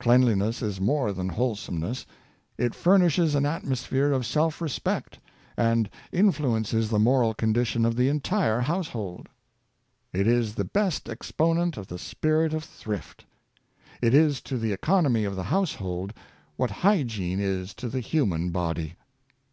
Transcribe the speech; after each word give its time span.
Cleanliness 0.00 0.62
is 0.62 0.80
more 0.80 1.12
than 1.12 1.28
whole 1.28 1.54
someness. 1.54 2.04
It 2.58 2.74
furnishes 2.74 3.36
an 3.36 3.46
atmosphere 3.46 4.10
of 4.10 4.26
self 4.26 4.60
respect, 4.60 5.20
and 5.56 5.88
influences 6.10 6.90
the 6.90 6.98
moral 6.98 7.34
condition 7.34 7.84
of 7.84 7.94
the 7.94 8.08
entire 8.08 8.62
house 8.62 8.88
hold. 8.88 9.28
It 10.12 10.26
is 10.26 10.56
the 10.56 10.64
best 10.64 11.08
exponent 11.08 11.76
of 11.76 11.86
the 11.86 12.00
spirit 12.00 12.52
of 12.52 12.64
Thrift. 12.64 13.26
It 14.02 14.12
is 14.12 14.40
to 14.40 14.58
the 14.58 14.72
economy 14.72 15.22
of 15.24 15.36
the 15.36 15.44
household 15.44 16.14
what 16.56 16.72
hygiene 16.82 17.38
is 17.38 17.72
to 17.74 17.88
the 17.88 18.00
human 18.00 18.50
body. 18.50 18.96